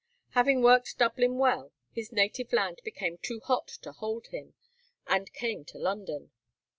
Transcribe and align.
Having 0.29 0.63
worked 0.63 0.97
Dublin 0.97 1.37
well, 1.37 1.73
his 1.91 2.11
native 2.11 2.51
land 2.51 2.81
became 2.83 3.19
too 3.19 3.39
hot 3.39 3.67
to 3.67 3.91
hold 3.91 4.29
him, 4.29 4.55
and 5.05 5.31
came 5.31 5.63
to 5.65 5.77
London. 5.77 6.31